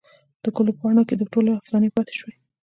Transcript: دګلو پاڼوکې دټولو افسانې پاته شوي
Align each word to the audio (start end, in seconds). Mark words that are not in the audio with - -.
دګلو 0.43 0.71
پاڼوکې 0.79 1.15
دټولو 1.17 1.57
افسانې 1.59 1.89
پاته 1.95 2.13
شوي 2.19 2.33